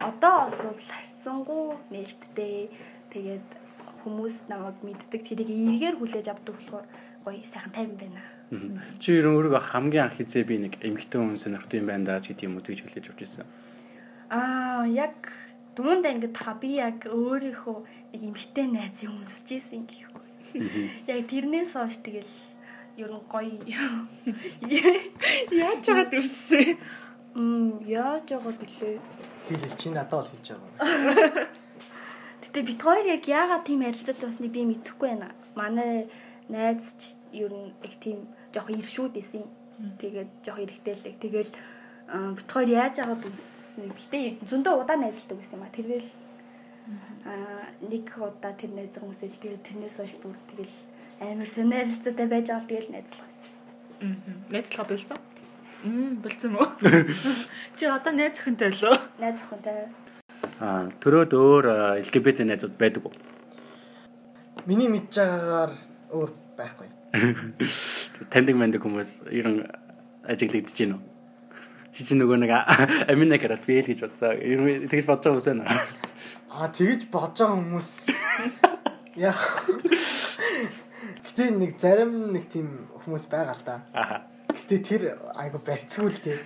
одоо 0.00 0.38
бол 0.50 0.80
харьцангуй 0.90 1.78
нээлттэй 1.92 2.72
тэгээд 3.14 3.48
хүмүүс 4.02 4.48
намайг 4.50 4.78
мэддэг 4.82 5.20
тэрийг 5.22 5.48
эргээр 5.48 5.96
хүлээж 6.00 6.26
авдаг 6.28 6.54
болохоор 6.56 6.86
гоё 7.24 7.44
сайхан 7.44 7.72
тайван 7.72 7.96
байна. 7.96 8.20
Чи 9.00 9.16
ер 9.16 9.26
нь 9.28 9.36
өөрөө 9.36 9.60
хамгийн 9.60 10.04
анх 10.08 10.20
хизээ 10.20 10.44
би 10.44 10.56
нэг 10.60 10.74
эмгтэн 10.84 11.20
хүн 11.24 11.40
сонирхдаг 11.40 11.80
юм 11.80 11.88
байна 11.88 12.04
даа 12.04 12.20
ч 12.20 12.32
гэдэг 12.32 12.46
юм 12.48 12.56
уу 12.60 12.64
тэгж 12.64 12.80
хүлээж 12.84 13.06
авч 13.08 13.20
ирсэн. 13.24 13.46
Аа 14.28 14.84
яг 14.88 15.16
дунд 15.76 16.04
ангид 16.04 16.36
та 16.36 16.52
би 16.56 16.80
яг 16.80 17.08
өөрийнхөө 17.08 17.78
нэг 18.12 18.20
эмгтэн 18.28 18.68
найз 18.76 19.00
юм 19.04 19.24
үнсэж 19.24 19.48
исэн 19.56 19.88
гэх 19.88 20.04
юм. 20.04 20.23
Яг 20.54 21.26
тэрнээс 21.26 21.74
хойш 21.74 21.98
тэгэл 21.98 22.34
ер 22.96 23.10
нь 23.10 23.26
гоё. 23.26 23.58
Яаж 25.50 25.78
чагаад 25.82 26.14
үрсэ? 26.14 26.78
Мм 27.34 27.82
яаж 27.82 28.30
яагаад 28.30 28.62
гэлээ. 28.62 28.98
Хэл 29.50 29.74
чи 29.74 29.90
надад 29.90 30.22
бол 30.22 30.30
хэлж 30.30 30.54
байгаа. 30.54 31.50
Гэтэ 32.42 32.60
бит 32.62 32.78
хоёр 32.78 33.06
яг 33.10 33.26
яагаад 33.26 33.66
тийм 33.66 33.82
ярилцаад 33.82 34.22
байсныг 34.22 34.54
би 34.54 34.62
мэдэхгүй 34.62 35.08
байна. 35.18 35.34
Манай 35.58 36.06
найз 36.46 36.94
ч 36.94 37.18
ер 37.34 37.50
нь 37.50 37.74
их 37.82 37.98
тийм 37.98 38.30
жоох 38.54 38.70
иршүүд 38.70 39.18
исэн. 39.18 39.42
Тэгээд 39.98 40.30
жоох 40.46 40.62
эргэтэй 40.62 40.94
л. 40.94 41.18
Тэгэл 41.18 41.50
бит 42.38 42.48
хоёр 42.54 42.70
яаж 42.70 43.02
яагаад 43.02 43.26
үссэн. 43.26 43.90
Гэтэ 43.90 44.46
зөндөө 44.46 44.86
удаа 44.86 44.94
найзалдаг 45.02 45.42
гэсэн 45.42 45.58
юм 45.58 45.66
а. 45.66 45.74
Тэргээл 45.74 46.10
аа 47.24 47.72
нэг 47.80 48.12
удаа 48.20 48.52
тэр 48.52 48.76
найз 48.76 49.00
хүмүүсэл 49.00 49.40
тэгэл 49.40 49.64
тэрнээс 49.64 49.96
хойш 49.96 50.14
бүр 50.20 50.36
тэгэл 50.52 50.74
амар 51.24 51.48
сонирхолтой 51.48 52.26
байж 52.28 52.46
байгаа 52.52 52.60
л 52.60 52.68
тэгэл 52.68 52.92
найзлах. 52.92 53.32
Аа. 54.04 54.16
Найзлах 54.52 54.88
болсон. 54.88 55.18
Мм, 55.84 56.20
болсон 56.20 56.56
уу? 56.60 56.68
Чи 57.76 57.84
одоо 57.88 58.12
найз 58.12 58.36
охинтой 58.36 58.72
лөө? 58.76 58.96
Найз 59.16 59.40
охинтой. 59.40 59.88
Аа 60.60 60.92
төрөөд 61.00 61.32
өөр 61.32 61.64
LGBT 62.04 62.44
найзууд 62.44 62.76
байдаг 62.76 63.08
уу? 63.08 63.14
Миний 64.68 64.88
мэдж 64.92 65.16
байгаагаар 65.16 65.72
өөр 66.12 66.30
байхгүй. 66.56 66.88
Таньдаг 68.32 68.56
мандаг 68.60 68.84
хүмүүс 68.84 69.24
ер 69.32 69.48
нь 69.48 69.60
ажиглагдаж 70.28 70.76
байна 70.76 71.00
уу? 71.00 71.04
Чи 71.94 72.04
чи 72.04 72.12
нөгөө 72.18 72.38
нэг 72.44 72.52
амина 73.12 73.40
гараад 73.40 73.64
би 73.64 73.80
л 73.80 73.88
гэж 73.88 74.04
бодсоо. 74.04 74.36
Ер 74.36 74.60
нь 74.60 74.88
тэгж 74.90 75.08
бодож 75.08 75.24
байгаа 75.24 75.36
хүмүүс 75.36 75.48
байна. 75.48 75.64
Аа 76.54 76.70
тэгэж 76.70 77.10
бодож 77.10 77.42
байгаа 77.42 77.58
хүмүүс 77.58 77.90
яг 79.28 79.38
Гэтэ 81.34 81.50
нэг 81.50 81.82
зарим 81.82 82.30
нэг 82.30 82.46
тийм 82.46 82.86
хүмүүс 83.02 83.26
байгаа 83.26 83.58
л 83.58 83.64
да. 83.66 83.82
Аа. 83.90 84.22
Гэтэ 84.46 84.76
тэр 84.86 85.02
айгу 85.34 85.58
барьцгүй 85.58 86.14
л 86.14 86.20
дээ. 86.22 86.38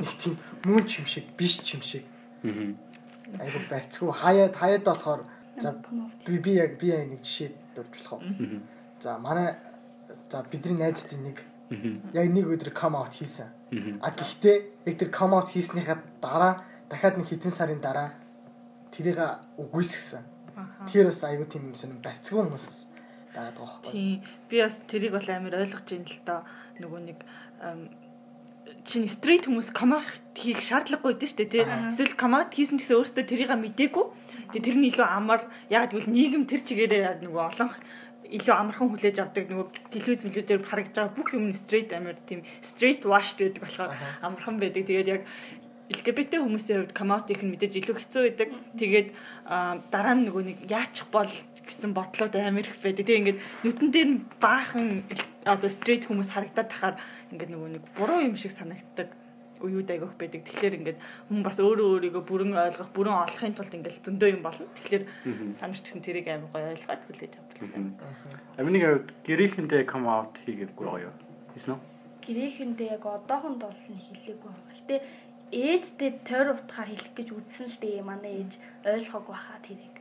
Нэг 0.00 0.08
тийм 0.16 0.40
мөн 0.64 0.88
ч 0.88 1.04
юм 1.04 1.06
шиг 1.06 1.28
биш 1.36 1.60
ч 1.60 1.76
юм 1.76 1.84
шиг. 1.84 2.08
Аа. 2.40 2.72
Айгу 3.44 3.60
барьцгүй 3.68 4.08
хаяад 4.08 4.56
хаяад 4.56 4.88
болохоор 4.88 5.28
за 5.60 5.76
би 6.24 6.40
би 6.40 6.56
яг 6.56 6.80
би 6.80 6.96
яг 6.96 7.12
нэг 7.12 7.20
жишээ 7.20 7.52
дуржуулах 7.76 8.24
уу. 8.24 8.64
За 9.04 9.20
манай 9.20 9.60
за 10.32 10.40
бидний 10.48 10.80
найзуудын 10.80 11.28
нэг 11.28 11.44
яг 12.16 12.28
нэг 12.32 12.48
өдөр 12.48 12.72
come 12.72 12.96
out 12.96 13.12
хийсэн. 13.12 13.52
А 14.00 14.08
гэхдээ 14.16 14.88
яг 14.88 14.96
тэр 14.96 15.12
come 15.12 15.36
out 15.36 15.52
хийснийхаа 15.52 16.00
дараа 16.24 16.64
дахиад 16.88 17.20
нэг 17.20 17.28
хэдэн 17.28 17.52
сарын 17.52 17.84
дараа 17.84 18.16
тэрийг 18.92 19.18
үгүйсгсэн. 19.56 20.24
Тэр 20.86 21.08
бас 21.08 21.24
айгу 21.24 21.48
тийм 21.48 21.72
сонир 21.74 21.98
барьцгүй 22.04 22.44
хүмүүс 22.44 22.64
бас 22.68 22.78
байгаад 23.32 23.56
байгаа 23.56 23.80
байхгүй. 23.80 23.92
Тийм. 23.92 24.20
Би 24.48 24.56
бас 24.60 24.76
тэрийг 24.86 25.12
бол 25.16 25.28
амар 25.32 25.54
ойлгож 25.64 25.86
байна 25.88 26.08
л 26.12 26.20
доо. 26.28 26.40
Нөгөө 26.78 27.00
нэг 27.08 27.18
чинь 28.84 29.06
стрейт 29.06 29.46
хүмүүс 29.46 29.70
коммент 29.72 30.06
хийх 30.34 30.60
шаардлагагүй 30.60 31.14
дээ 31.16 31.30
шүү 31.30 31.38
дээ 31.40 31.52
тий. 31.54 31.64
Эсвэл 31.64 32.14
коммент 32.18 32.52
хийсэн 32.52 32.78
гэсэн 32.78 32.98
өөртөө 32.98 33.24
тэрийг 33.24 33.50
мдээгүй. 33.54 34.06
Тэгээ 34.52 34.66
тэр 34.66 34.76
нь 34.76 34.88
илүү 34.90 35.06
амар 35.06 35.40
яг 35.70 35.94
гэвэл 35.94 36.10
нийгэм 36.10 36.44
тэр 36.50 36.62
чигээрээ 36.66 37.22
нөгөө 37.22 37.42
олон 37.46 37.70
илүү 38.32 38.54
амархан 38.56 38.88
хүлээж 38.90 39.16
авдаг 39.20 39.44
нөгөө 39.50 39.66
телевиз 39.92 40.22
мэлүүдээр 40.24 40.64
харагдаж 40.64 40.96
байгаа 40.98 41.16
бүх 41.16 41.28
юм 41.36 41.52
стрейт 41.52 41.90
амар 41.92 42.16
тийм 42.24 42.40
стрейт 42.64 43.04
wash 43.04 43.36
гэдэг 43.36 43.60
болохоор 43.60 43.92
амархан 44.24 44.56
байдаг. 44.56 44.82
Тэгээд 44.88 45.08
яг 45.12 45.22
LGBT 45.90 46.38
хүмүүсийн 46.38 46.78
хувьд 46.86 46.94
come 46.94 47.12
out-ийнх 47.16 47.42
нь 47.42 47.52
мэдээж 47.52 47.74
илүү 47.82 47.96
хэцүү 47.98 48.22
байдаг. 48.22 48.48
Тэгээд 48.78 49.08
аа, 49.50 49.82
дараа 49.90 50.14
нь 50.14 50.26
нөгөө 50.30 50.42
нэг 50.46 50.58
яачих 50.70 51.10
бол 51.10 51.30
гэсэн 51.66 51.90
бодлоод 51.90 52.34
амар 52.38 52.66
их 52.66 52.78
байдаг. 52.78 53.06
Тэгээ 53.06 53.20
ингээд 53.22 53.40
нүдэн 53.66 53.88
дээр 53.90 54.08
нь 54.14 54.20
баахан 54.38 55.02
одоо 55.42 55.70
стрейт 55.70 56.06
хүмүүс 56.06 56.30
харагдаад 56.30 56.68
тахаар 56.70 56.96
ингээд 57.34 57.50
нөгөө 57.50 57.70
нэг 57.76 57.84
буруу 57.98 58.22
юм 58.22 58.38
шиг 58.38 58.54
санагддаг 58.54 59.10
уюуд 59.62 59.90
айгөх 59.90 60.14
байдаг. 60.18 60.42
Тэгэхээр 60.42 60.78
ингээд 60.78 60.98
хүн 61.30 61.42
бас 61.42 61.58
өөрөө 61.62 61.86
өөрийгөө 61.98 62.22
бүрэн 62.26 62.54
ойлгох, 62.54 62.90
бүрэн 62.94 63.16
олохын 63.26 63.54
тулд 63.54 63.74
ингээд 63.74 64.02
зөндөө 64.06 64.28
юм 64.34 64.42
болно. 64.42 64.66
Тэгэхээр 64.74 65.04
та 65.58 65.66
нар 65.66 65.78
ч 65.78 65.86
гэсэн 65.86 66.02
тэрийг 66.02 66.26
амар 66.30 66.50
гоё 66.50 66.74
ойлгоод 66.74 67.02
хүлээж 67.06 67.32
авдаг 67.38 67.58
гэсэн. 67.62 67.82
Аминыг 68.58 68.82
хувьд 68.82 69.08
гэрээхэндээ 69.22 69.82
come 69.86 70.10
out 70.10 70.34
хийгээгүй 70.42 70.86
гоё 70.86 71.10
юу? 71.10 71.14
Үү? 71.54 71.78
гэрээхэндээ 72.22 72.88
яг 72.96 73.04
одоохонд 73.06 73.58
бол 73.58 73.82
нь 73.90 73.98
хэлээгүй 73.98 74.46
байна. 74.46 74.70
Гэтэ 74.70 74.96
ээжтэй 75.52 76.24
тойр 76.24 76.56
утгаар 76.56 76.88
хэлэх 76.88 77.12
гэж 77.12 77.28
үзсэн 77.36 77.68
л 77.68 77.78
дээ 77.84 78.00
манай 78.00 78.40
ээж 78.40 78.52
ойлгоогүй 78.88 79.36
хаа 79.36 79.60
тэрийг. 79.60 79.96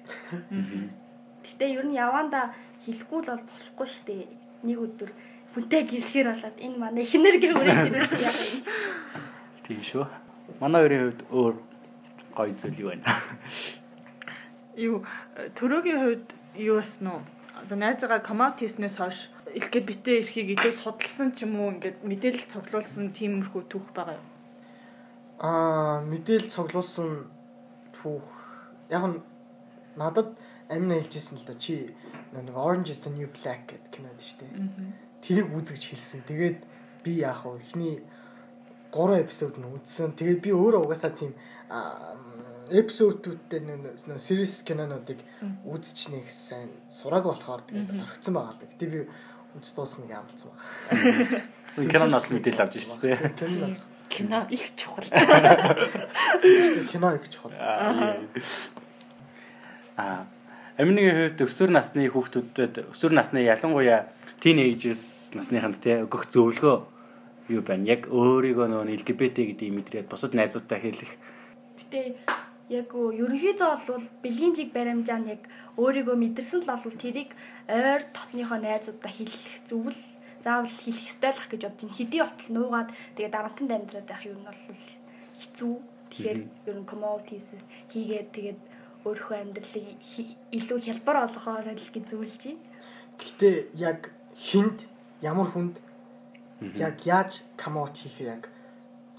Гэтэ 1.43 1.65
ер 1.75 1.85
нь 1.91 1.99
яванда 1.99 2.55
хэлэхгүй 2.87 3.19
л 3.19 3.29
бол 3.35 3.43
болохгүй 3.51 3.87
шүү 3.91 4.05
дээ. 4.07 4.23
Нэг 4.63 4.77
өдөр 4.79 5.11
хүнтэй 5.51 5.83
гэрэлхээр 5.83 6.27
болоод 6.31 6.57
энэ 6.57 6.77
манай 6.79 7.03
эхнэр 7.03 7.35
гэврээ 7.43 7.77
тэр 7.83 7.95
яах 7.99 8.39
юм. 8.47 8.63
Тийм 9.67 9.81
шүү. 9.83 10.07
Манай 10.63 10.79
хоёрын 10.87 11.03
хувьд 11.11 11.21
өөр 11.35 11.55
гоё 12.31 12.53
зүйл 12.55 12.79
юу 12.79 12.89
байна? 12.95 13.11
Юу 14.79 15.03
төрөгийн 15.59 15.99
хувьд 15.99 16.27
юу 16.55 16.79
басна 16.79 17.19
уу? 17.19 17.23
Одоо 17.59 17.75
найзаагаа 17.75 18.23
коммент 18.23 18.63
хийснээс 18.63 18.95
хойш 19.03 19.27
LGBT 19.51 20.23
эрхийг 20.23 20.55
илүү 20.55 20.73
судалсан 20.79 21.35
ч 21.35 21.43
юм 21.43 21.59
уу 21.59 21.75
ингээд 21.75 22.07
мэдээлэл 22.07 22.47
цуглуулсан 22.47 23.11
тиймэрхүү 23.11 23.63
түүх 23.67 23.91
байгаа 23.91 24.15
юу? 24.15 24.30
Аа 25.41 26.05
мэдээл 26.05 26.53
цуглуулсан 26.53 27.25
түүх 27.97 28.29
яг 28.93 29.03
нь 29.09 29.17
надад 29.97 30.37
амин 30.69 31.01
хэлжсэн 31.01 31.41
л 31.41 31.45
да 31.49 31.57
чи 31.57 31.89
нэг 32.31 32.53
Orange 32.55 32.93
is 32.93 33.01
the 33.01 33.09
New 33.09 33.27
Black 33.27 33.65
гэдэг 33.65 33.89
кинод 33.89 34.21
дээ. 34.21 34.93
Тэрийг 35.25 35.49
үзэж 35.49 35.81
хэлсэн. 35.81 36.21
Тэгээд 36.29 36.59
би 37.03 37.11
яах 37.25 37.49
вэ? 37.49 37.57
Эхний 37.57 38.05
3 38.93 39.25
эпизод 39.25 39.57
нь 39.57 39.65
үзсэн. 39.65 40.13
Тэгээд 40.13 40.45
би 40.45 40.51
өөрөө 40.53 40.85
угаасаа 40.85 41.11
тийм 41.11 41.33
эпизодүүдтэй 42.71 43.59
нөө 43.65 44.19
series 44.21 44.63
кинонуудыг 44.63 45.19
үзэж 45.67 46.15
нэг 46.15 46.29
сайн 46.31 46.71
сураг 46.87 47.25
болохоор 47.27 47.67
тэгээд 47.67 47.91
орхисон 47.97 48.33
байгаа 48.37 48.53
л 48.55 48.61
да. 48.61 48.69
Гэтэ 48.71 48.85
би 48.87 48.99
үз 49.59 49.71
дуусна 49.75 50.07
гэж 50.07 50.15
амлцсан 50.21 50.51
байгаа. 50.55 51.89
Киноноос 51.91 52.25
мэдээлэл 52.31 52.63
авч 52.63 52.73
ирсэн 52.79 52.99
тий. 53.03 53.15
Киноноос 53.35 53.83
Кино 54.11 54.45
их 54.49 54.75
чухал. 54.75 55.05
кино 56.91 57.15
их 57.15 57.29
чухал. 57.29 57.51
Аа. 59.95 60.27
Аминыгийн 60.77 61.31
хувьд 61.31 61.41
өсвөр 61.47 61.71
насны 61.71 62.09
хүүхдүүдэд 62.11 62.91
өсвөр 62.91 63.13
насны 63.15 63.39
ялангуяа 63.45 64.11
teenagers 64.43 65.31
насныханд 65.37 65.79
тий 65.79 66.03
өгөх 66.03 66.27
зөвлөгөө 66.27 66.77
юу 67.55 67.61
байна? 67.63 67.87
Яг 67.87 68.11
өөрийгөө 68.11 68.67
нөгөө 68.67 68.91
LGBT 68.99 69.37
гэдгийг 69.51 69.75
мэдрээд 69.77 70.07
бусад 70.11 70.35
найзуудтай 70.35 70.79
хэлэх. 70.81 71.11
Гэтэ 71.79 72.17
яг 72.71 72.87
ерөнхийдөө 72.95 73.71
бол 73.87 74.05
бэлгийн 74.23 74.55
жиг 74.55 74.71
баримжаа 74.75 75.19
нь 75.19 75.31
яг 75.35 75.43
өөрийгөө 75.77 76.15
мэдэрсэн 76.17 76.63
л 76.63 76.71
бол 76.71 76.97
тэрийг 76.99 77.35
ойр 77.67 78.01
дотныхоо 78.15 78.59
найзуудаа 78.59 79.11
хэлэх 79.11 79.55
зөвл 79.67 79.99
заавал 80.43 80.69
хэлэх 80.69 81.07
ёстой 81.09 81.31
л 81.31 81.39
ах 81.39 81.47
гэж 81.49 81.61
бодож 81.65 81.81
байна. 81.85 81.97
Хэдий 81.97 82.21
отол 82.21 82.49
нуугаад 82.53 82.89
тэгээ 83.15 83.31
дарамтанд 83.31 83.71
амьдраад 83.71 84.07
байх 84.09 84.23
юм 84.25 84.41
нь 84.41 84.47
бол 84.49 84.61
хэцүү. 85.37 85.73
Тэгэхээр 86.11 86.39
ер 86.67 86.77
нь 86.81 86.89
commodities 86.91 87.47
хийгээд 87.93 88.29
тэгээд 88.35 88.59
өөрийнхөө 89.05 89.37
амьдралыг 89.41 89.87
илүү 90.57 90.79
хялбар 90.83 91.17
болгохоор 91.23 91.67
л 91.71 91.93
гэж 91.95 92.05
зөвлөж 92.09 92.41
байна. 92.45 92.65
Гэхдээ 93.17 93.55
яг 93.79 93.99
хинд 94.35 94.79
ямар 95.21 95.47
хүнд 95.49 95.75
яг 96.75 96.95
яаж 97.05 97.41
камот 97.57 97.95
хийх 97.97 98.17
яг 98.21 98.43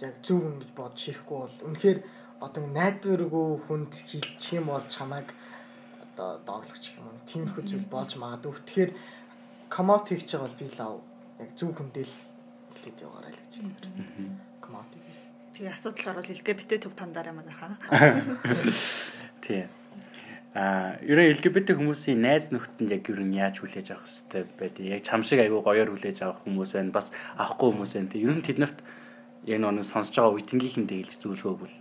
яг 0.03 0.15
зөв 0.23 0.39
юм 0.43 0.57
гэж 0.61 0.71
бодож 0.79 1.03
хийхгүй 1.03 1.39
бол 1.39 1.57
үнэхээр 1.67 1.99
одоо 2.45 2.63
найдваргүй 2.67 3.49
хүнд 3.67 3.93
хилчих 4.11 4.59
юм 4.59 4.67
бол 4.71 4.87
чамайг 4.91 5.29
одоо 6.03 6.39
дооглох 6.47 6.79
юм. 6.99 7.07
Тиймэрхүү 7.27 7.63
зүйл 7.67 7.87
болж 7.91 8.13
магадгүй. 8.19 8.63
Тэгэхээр 8.67 8.93
гэж 9.73 10.31
байгаа 10.31 10.47
бол 10.47 10.61
би 10.61 10.67
лав 10.79 10.95
яг 11.43 11.51
зөв 11.59 11.75
хүндэл 11.75 12.13
хэлээд 12.73 12.99
яваарай 13.03 13.33
л 13.35 13.41
гэж 13.43 13.55
байна. 13.61 14.39
Камот. 14.63 14.91
Тэгээ 15.53 15.75
асуудал 15.75 16.17
орвол 16.17 16.31
LGBT 16.33 16.71
төв 16.81 16.95
тандараа 16.95 17.35
манайхаа. 17.35 17.77
Тий. 19.45 19.67
Аа, 20.53 21.01
ерөн 21.01 21.33
LGBT 21.33 21.77
хүмүүсийн 21.77 22.21
найз 22.21 22.53
нөхдөнд 22.53 22.93
яг 22.93 23.09
ер 23.09 23.21
нь 23.25 23.37
яаж 23.37 23.61
хүлээж 23.61 23.89
авах 23.97 24.05
хэрэгтэй 24.09 24.43
байдгийг 24.61 24.93
яг 24.97 25.03
чам 25.05 25.25
шиг 25.25 25.41
айгүй 25.41 25.61
гоёор 25.65 25.93
хүлээж 25.97 26.19
авах 26.25 26.45
хүмүүс 26.45 26.73
байна. 26.77 26.93
Бас 26.93 27.09
авахгүй 27.41 27.73
хүмүүс 27.73 27.93
байна. 27.97 28.17
Ер 28.17 28.35
нь 28.37 28.45
тэднэрт 28.45 28.79
яг 29.49 29.59
нэг 29.61 29.85
сонсож 29.89 30.13
байгаа 30.13 30.37
үеийнхэнтэйгэндээ 30.37 30.99
хэлж 31.09 31.21
зөвлөгөө 31.25 31.53
өгвөл. 31.57 31.77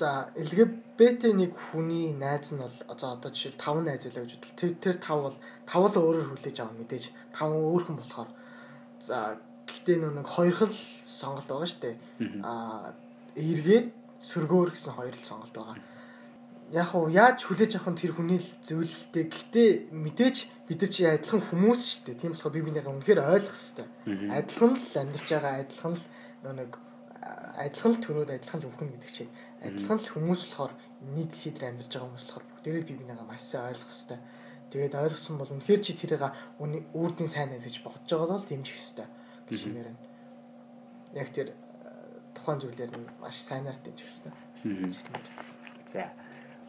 За 0.00 0.32
LGBT 0.34 0.91
нэг 1.10 1.52
хүний 1.56 2.14
найз 2.14 2.52
нь 2.54 2.62
бол 2.62 2.78
одоо 2.92 3.08
одоо 3.16 3.30
жишээл 3.34 3.58
5 3.58 3.86
найз 3.86 4.02
байлаа 4.06 4.24
гэж 4.24 4.32
бодвол 4.38 4.58
тэр 4.60 4.72
тэр 4.78 4.96
5 5.02 5.26
бол 5.26 5.36
5 5.66 5.90
л 5.90 6.02
өөрөөр 6.06 6.28
хүлээж 6.30 6.56
авах 6.62 6.76
мэдээж 6.78 7.04
5 7.34 7.50
өөр 7.50 7.82
хүн 7.86 7.98
болохоор 7.98 8.30
за 9.02 9.16
гэхдээ 9.66 9.96
нэг 9.98 10.26
хоёр 10.26 10.54
хэл 10.54 10.76
сонголт 11.02 11.48
байгаа 11.48 11.68
шүү 11.70 11.82
дээ. 11.82 11.96
Аа 12.44 12.92
эргээр 13.36 13.84
сөргөөр 14.20 14.70
гэсэн 14.74 14.92
хоёр 14.94 15.14
л 15.16 15.24
сонголт 15.26 15.54
байгаа. 15.56 15.76
Яг 16.72 16.90
уу 16.94 17.08
яаж 17.08 17.38
хүлээж 17.44 17.72
авах 17.76 17.92
нь 17.92 18.00
тэр 18.00 18.12
хүний 18.16 18.40
л 18.40 18.50
зөвлөлттэй. 18.62 19.24
Гэхдээ 19.28 19.70
мэдээж 19.92 20.36
бид 20.68 20.80
нар 20.80 20.92
чи 20.92 21.02
адилхан 21.04 21.42
хүмүүс 21.42 21.80
шүү 21.82 22.02
дээ. 22.06 22.20
Тийм 22.20 22.32
болохоор 22.32 22.54
би 22.54 22.62
бинийгээ 22.62 22.92
үнэхээр 22.92 23.20
ойлгох 23.22 23.58
хэрэгтэй. 23.58 23.88
Адилхан 24.38 24.72
л 24.76 25.00
амьдарч 25.02 25.28
байгаа 25.28 25.54
адилхан 25.62 25.94
л 25.96 26.04
нэг 26.56 26.70
а, 27.22 27.66
адилхан 27.66 27.92
л 27.92 28.02
төрөөд 28.02 28.30
адилхан 28.36 28.60
л 28.62 28.68
өвхөн 28.72 28.88
гэдэг 28.92 29.12
чинь 29.12 29.32
адилхан 29.62 29.98
л 30.00 30.12
хүмүүс 30.16 30.42
болохоор 30.48 30.72
нийт 31.10 31.32
дээр 31.34 31.74
амьдарч 31.74 31.92
байгаа 31.92 32.06
хүмүүс 32.06 32.26
болохоор 32.30 32.46
бүгдээрээ 32.46 32.84
би 32.86 32.94
бинийгээ 33.02 33.26
маш 33.26 33.42
сайн 33.42 33.68
ойлгох 33.74 33.90
хэрэгтэй. 33.90 34.20
Тэгээд 34.70 34.94
ойлгосон 34.94 35.36
бол 35.36 35.52
үнэхээр 35.52 35.82
чи 35.82 35.92
тэрийг 35.98 36.24
үрдийн 36.94 37.30
сайн 37.30 37.52
гэж 37.58 37.76
бодож 37.82 38.06
байгаа 38.06 38.38
бол 38.38 38.46
дэмжих 38.46 38.78
хэрэгтэй 38.78 39.08
гэж 39.50 39.60
юмэр 39.68 39.88
байна. 39.90 40.00
Яг 41.12 41.28
тэр 41.34 41.48
а, 41.52 41.90
тухайн 42.32 42.58
зүйлээр 42.62 42.92
нь 42.96 43.06
маш 43.20 43.36
сайнаар 43.36 43.78
дэмжих 43.82 44.08
хэрэгтэй. 44.08 44.32
За. 45.92 46.08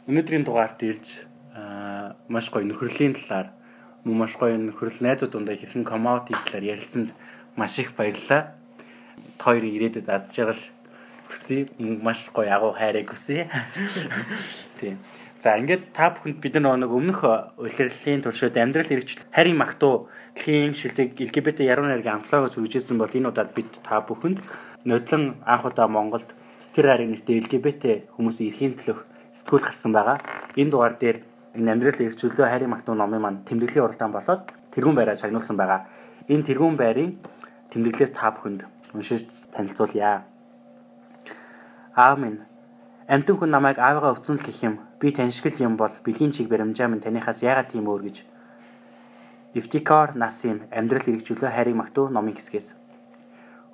Өнөөдрийн 0.10 0.44
дугаарт 0.44 0.82
ирж 0.84 1.30
аа 1.56 2.18
маш 2.28 2.50
гоё 2.50 2.66
нөхөрлийн 2.66 3.16
талаар 3.16 3.54
мөн 4.04 4.18
маш 4.18 4.36
гоё 4.36 4.58
нөхөрл 4.58 5.00
найзууд 5.00 5.32
дундаа 5.32 5.56
хэрхэн 5.56 5.88
комаути 5.88 6.36
талаар 6.36 6.76
ярилцсанд 6.76 7.16
маш 7.56 7.80
их 7.80 7.96
баярлалаа. 7.96 8.58
Хоёрын 9.40 9.72
ирээдүйд 9.78 10.10
ад 10.10 10.28
жаргал 10.36 10.60
хүсье. 11.44 11.68
Маш 11.78 12.32
гоё 12.32 12.48
агуу 12.56 12.72
хайрыг 12.72 13.12
хүсье. 13.12 13.52
Тийм. 14.80 14.98
За 15.44 15.60
ингээд 15.60 15.92
та 15.92 16.16
бүхэнд 16.16 16.40
бид 16.40 16.56
нар 16.56 16.80
нэг 16.80 16.88
өмнөх 16.88 17.20
улирлын 17.60 18.24
туршид 18.24 18.56
амьдрал 18.56 18.88
хэрэгжил 18.88 19.28
харийн 19.28 19.60
магтуу 19.60 20.08
дэлхийн 20.40 20.72
шилдэг 20.72 21.20
LGBT 21.20 21.68
яруу 21.68 21.84
найргийн 21.84 22.24
амтлагаас 22.24 22.56
үргэлжлүүлсэн 22.56 22.96
бол 22.96 23.12
энэ 23.12 23.28
удаад 23.28 23.52
бид 23.52 23.68
та 23.84 24.00
бүхэнд 24.00 24.40
нодлон 24.88 25.36
анх 25.44 25.68
удаа 25.68 25.92
Монголд 25.92 26.32
тэр 26.72 26.96
харийн 26.96 27.12
нэртэй 27.12 27.44
LGBT 27.44 27.84
хүмүүсийн 28.16 28.56
эрхийн 28.56 28.74
төлөх 28.80 29.04
сэтгүүл 29.36 29.68
гарсан 29.68 29.92
байгаа. 29.92 30.24
Энэ 30.56 30.72
дугаар 30.72 30.96
дээр 30.96 31.18
энэ 31.60 31.72
амьдрал 31.76 32.00
хэрэгжүүлөө 32.00 32.48
харийн 32.48 32.72
магтуу 32.72 32.96
номын 32.96 33.20
маань 33.20 33.44
тэмдэглэлийн 33.44 33.84
уралдаан 33.84 34.16
болоод 34.16 34.48
тэргүүн 34.72 34.96
байраа 34.96 35.20
шагнуулсан 35.20 35.60
байгаа. 35.60 35.92
Энэ 36.32 36.48
тэргүүн 36.48 36.80
байрын 36.80 37.20
тэмдэглэлээс 37.68 38.16
та 38.16 38.32
бүхэнд 38.32 38.64
уншиж 38.96 39.28
танилцуулъя. 39.52 40.24
Аав 41.96 42.18
минь 42.18 42.42
Амтэн 43.06 43.38
хүн 43.38 43.52
намайг 43.54 43.78
аавыгаа 43.78 44.18
өвцөн 44.18 44.42
л 44.42 44.46
гэх 44.48 44.66
юм. 44.66 44.82
Би 44.98 45.14
таньшгэл 45.14 45.62
юм 45.62 45.78
бол 45.78 45.94
бэлгийн 46.02 46.34
чиг 46.34 46.50
баримжаа 46.50 46.90
минь 46.90 47.06
танихаас 47.06 47.46
яагаад 47.46 47.70
тийм 47.70 47.86
өөр 47.86 48.02
гэж. 48.10 48.18
Ифтикар 49.54 50.18
Насим 50.18 50.66
амьдрал 50.74 51.06
хэрэгжүүлээ 51.06 51.52
хайрыг 51.54 51.78
магтуу 51.78 52.10
номын 52.10 52.34
хэсгээс. 52.34 52.74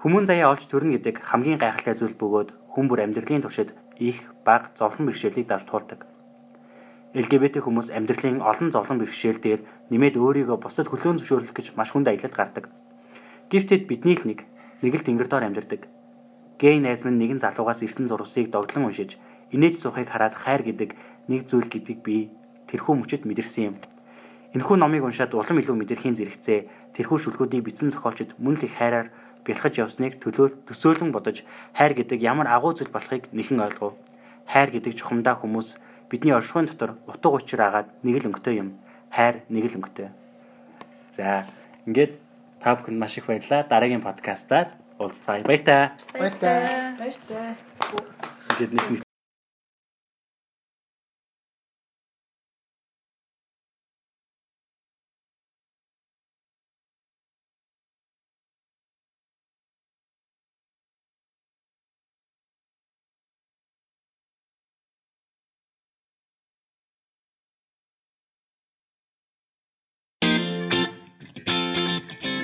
Хүмүүн 0.03 0.27
заяа 0.27 0.51
олж 0.51 0.67
төрнө 0.67 0.99
гэдэг 0.99 1.15
хамгийн 1.23 1.63
гайхалтай 1.63 1.95
зүйл 1.95 2.19
бөгөөд 2.19 2.49
хүн 2.75 2.85
бүр 2.91 3.07
амьдралын 3.07 3.43
туршид 3.47 3.71
их 3.95 4.19
баг 4.43 4.75
зовлон 4.75 5.07
бэрхшээлийг 5.07 5.47
далд 5.47 5.63
туулдаг. 5.63 6.03
LGBT 7.15 7.63
хүмүүс 7.63 7.87
амьдралын 7.95 8.43
олон 8.43 8.69
зовлон 8.75 8.99
бэрхшээл 8.99 9.39
дээр 9.39 9.61
нэмээд 9.95 10.19
өөрийгөө 10.19 10.57
бусдад 10.59 10.91
хөлөөн 10.91 11.23
зөвшөөрлөх 11.23 11.55
гэж 11.55 11.67
маш 11.79 11.95
хүнд 11.95 12.11
аялалд 12.11 12.35
гардаг. 12.35 12.65
Гифтэд 13.47 13.87
бидний 13.87 14.19
л 14.19 14.27
нэг 14.27 14.43
нэг 14.83 14.93
л 14.99 15.05
тэнгэр 15.07 15.31
доор 15.31 15.47
амьдардаг 15.47 15.87
Гей 16.59 16.79
найз 16.79 17.07
минь 17.07 17.15
нэгэн 17.15 17.39
залуугаас 17.39 17.79
ирсэн 17.87 18.11
зурвсыг 18.11 18.51
догдлон 18.51 18.91
уншиж 18.91 19.15
инээж 19.55 19.79
сухыг 19.79 20.11
хараад 20.11 20.35
хайр 20.35 20.61
гэдэг 20.67 20.91
нэг 21.31 21.47
зүйл 21.47 21.71
гэдгийг 21.71 21.99
би 22.03 22.17
тэрхүү 22.67 22.95
мөчөд 22.99 23.23
мэдэрсэн 23.23 23.63
юм. 23.71 23.75
Энэхүү 24.51 24.75
номыг 24.75 25.07
уншаад 25.07 25.31
улам 25.33 25.63
илүү 25.63 25.75
мэдэрхийн 25.79 26.19
зэрэгцээ 26.19 26.59
тэрхүү 26.99 27.17
шүлгүүдийг 27.23 27.63
бичсэн 27.63 27.95
зохиолчид 27.95 28.35
мөн 28.43 28.59
л 28.59 28.65
их 28.67 28.75
хайраар 28.75 29.07
бэлхэж 29.47 29.79
явсныг 29.79 30.19
төсөөлөн 30.19 31.15
бодож 31.15 31.47
хайр 31.77 31.93
гэдэг 31.95 32.19
ямар 32.19 32.51
агуу 32.51 32.75
зүйл 32.75 32.91
болохыг 32.91 33.31
нэхэн 33.31 33.63
ойлгов. 33.63 33.95
Хайр 34.49 34.69
гэдэг 34.75 34.99
чухамдаа 34.99 35.39
хүмүүс 35.39 35.79
бидний 36.09 36.33
оршихуйн 36.33 36.67
дотор 36.67 36.97
утга 37.07 37.29
учир 37.29 37.61
агаад 37.61 37.87
нэг 38.03 38.19
л 38.19 38.27
өнгөтэй 38.33 38.59
юм. 38.59 38.75
Хайр 39.13 39.45
нэг 39.47 39.69
л 39.69 39.77
өнгөтэй. 39.79 40.09
За 41.13 41.45
ингээд 41.85 42.17
та 42.59 42.75
бүхэнд 42.75 42.99
маш 42.99 43.15
их 43.15 43.29
баярлалаа. 43.29 43.69
Дараагийн 43.69 44.01
подкастаар 44.01 44.73
уулзцаая. 44.99 45.43
Баяр 45.43 45.63
таа. 45.63 45.83
Баяр 46.13 46.33
таа. 46.41 46.95
Баяр 46.99 47.17
таа. 47.27 47.55
Ингээд 48.59 48.73
нэг 48.75 49.09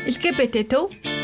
LGBT 0.06 0.62
төв 0.70 1.15